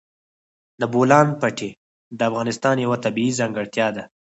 [0.79, 1.69] د بولان پټي
[2.17, 4.03] د افغانستان یوه طبیعي ځانګړتیا ده.